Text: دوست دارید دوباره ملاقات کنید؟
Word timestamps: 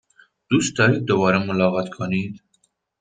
دوست 0.49 0.77
دارید 0.77 1.05
دوباره 1.05 1.37
ملاقات 1.47 1.89
کنید؟ 1.89 2.41